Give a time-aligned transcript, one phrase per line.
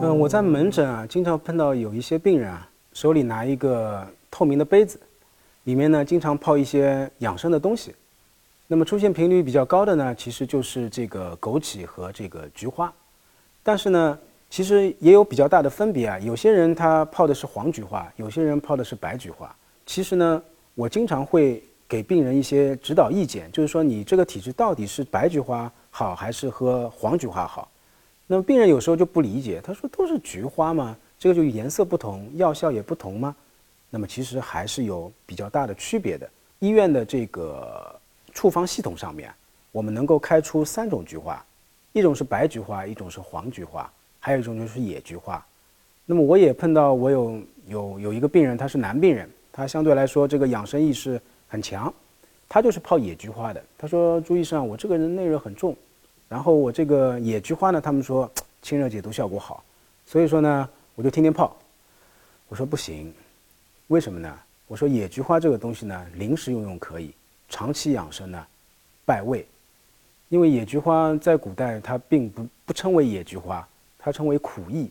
[0.00, 4.98] 嗯，我在门诊啊，经常碰到有一些病人啊，手里拿一个透明的杯子，
[5.64, 7.92] 里面呢经常泡一些养生的东西。
[8.68, 12.92] 那么出现频率比较高的呢，其实就是这个枸杞和这个菊花。
[13.64, 14.16] 但是呢，
[14.48, 16.16] 其实也有比较大的分别啊。
[16.20, 19.52] 有些人他泡的是黄菊花，有些人泡的是白菊花。
[19.84, 20.40] 其实呢，
[20.76, 27.68] 我经常会给病人一些指导意见，就是说你这个体质到底是白菊花好还是喝黄菊花好？
[28.30, 33.34] 那么病人有时候就不理解，他说都是菊花嘛，这个就颜色不同，药效也不同吗？
[33.88, 36.28] 那么其实还是有比较大的区别的。
[36.58, 37.98] 医院的这个
[38.34, 39.32] 处方系统上面，
[39.72, 41.42] 我们能够开出三种菊花，
[41.94, 45.42] 一种是白菊花，一种是黄菊花，还有一种就是野菊花。
[46.04, 51.90] 那么我也碰到我有有有一个病人，他是男病人，他相对来说这个养生意识很强，
[52.46, 53.64] 他就是泡野菊花的。
[53.78, 55.74] 他说朱医生，我这个人内热很重。
[56.28, 59.64] 然后我这个野菊花呢，他们说 清热解毒效果好，
[60.04, 61.56] 所以说呢，我就天天泡。
[62.48, 63.12] 我说不行，
[63.88, 64.38] 为什么呢？
[64.66, 67.14] 我说野菊花这个东西呢，临时用用可以，
[67.48, 68.46] 长期养生呢，
[69.04, 69.46] 败胃。
[70.28, 73.66] 因为野菊花在古代它并不不称为野菊花，
[73.98, 74.90] 它称为苦役。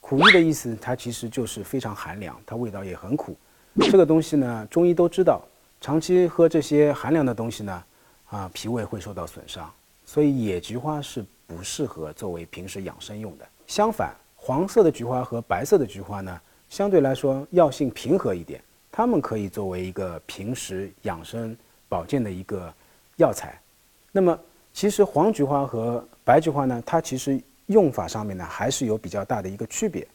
[0.00, 3.34] 苦役的意思，它其实就是非常寒凉，它味道也很苦。
[3.80, 5.42] 这个东西呢，中医都知道，
[5.80, 7.84] 长期喝这些寒凉的东西呢，
[8.28, 9.72] 啊，脾胃会受到损伤。
[10.04, 13.46] 所以野菊花是不适合作为平时养生用的。
[13.66, 21.56] 相反，黄色的菊花和白色的菊花呢，相对来说药性平和一点，它们可以作为一个平时养生
[21.88, 22.72] 保健的一个
[23.16, 23.60] 药材。
[24.12, 24.38] 那么，
[24.72, 30.06] 其实黄菊花和白菊花呢，它其实用法上面呢，还是有比较大的一个区别。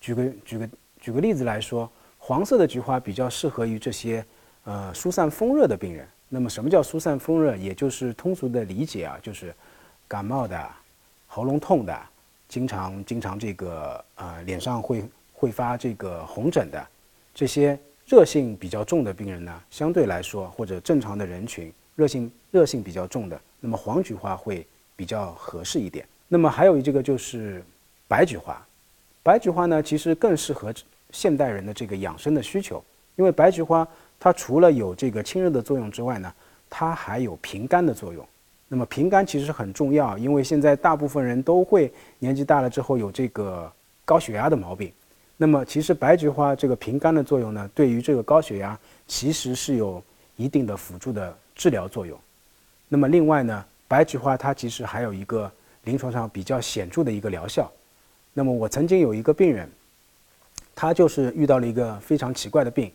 [0.00, 0.68] 举个举个
[1.00, 4.24] 举个例子来说，黄色的菊花比较适合于这些
[4.64, 6.06] 呃疏散风热的病人。
[6.28, 7.56] 那么什么叫疏散风热？
[7.56, 9.54] 也就是通俗的理解啊，就是
[10.06, 10.68] 感冒的、
[11.26, 11.98] 喉咙痛的、
[12.48, 16.86] 经常经常这个呃脸上会会发这个红疹的
[17.34, 24.66] 这些热性比较重的病人呢，相对来说或者正常的人群热性热性比较重的，那么黄菊花会
[24.96, 26.06] 比较合适一点。
[26.28, 27.64] 那么还有一个就是
[28.06, 28.66] 白菊花，
[29.22, 30.74] 白菊花呢其实更适合
[31.10, 32.84] 现代人的这个养生的需求，
[33.18, 33.86] 因为白菊花。
[34.20, 36.34] 它除了有这个清热的作用之外呢，
[36.68, 38.26] 它还有平肝的作用。
[38.66, 43.70] 那么平肝其实很重要，因为现在大部分人都会年纪大了之后有这个
[44.04, 44.92] 高血压的毛病。
[45.36, 50.02] 那么其实白菊花这个平肝的作用呢，对于这个高血压其实是有
[50.34, 52.18] 一定的辅助的治疗作用。
[52.88, 55.48] 那么另外呢，白菊花它其实还有一个
[55.84, 57.70] 临床上比较显著的一个疗效。
[58.34, 59.70] 那么我曾经有一个病人，
[60.74, 62.90] 他就是遇到了一个非常奇怪的病。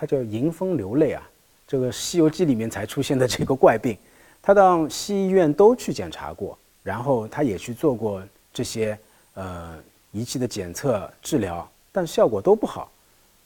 [0.00, 1.22] 他叫迎风流泪啊，
[1.66, 3.94] 这个《西游记》里面才出现的这个怪病，
[4.40, 8.98] 他到西医院都去检查过，然后他也去做过这些
[9.34, 9.78] 呃
[10.10, 12.90] 仪器的检测治疗，但效果都不好。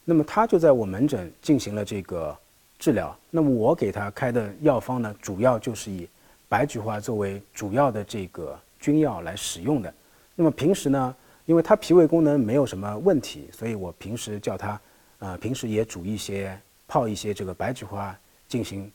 [0.04, 2.32] 那么他就在我门诊进行了这个
[2.78, 3.12] 治疗。
[3.32, 6.09] 那么我给他开的药方呢，主要就是以
[6.48, 9.92] 白菊花作为主要的这个君药来使用的。
[10.36, 11.16] 那么平时呢，
[11.47, 14.81] 因为他脾胃功能没有什么问题，所以我平时叫他。
[15.19, 18.16] 啊，平时也煮一些、泡一些这个白菊花
[18.48, 18.91] 进行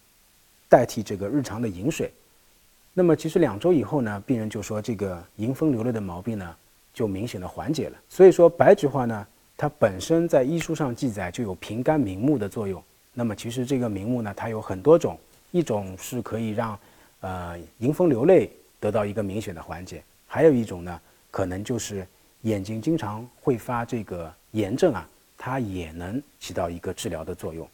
[0.67, 2.11] 代替这个日常的饮水。
[2.93, 6.55] 那么其实两周以后呢，病人就说这个迎风流泪的毛病呢
[6.93, 7.97] 就明显的缓解了。
[8.09, 12.83] 所以说白菊花呢，它本身在医书上记载就有平肝明目的作用。
[13.13, 15.17] 那么其实这个明目呢，它有很多种，
[15.51, 16.77] 一种是可以让
[17.21, 22.05] 呃迎风流泪得到一个明显的缓解，还有一种呢，可能就是
[22.41, 25.09] 眼睛经常会发这个炎症啊。
[25.41, 27.65] 它也能起到一个治疗的作用。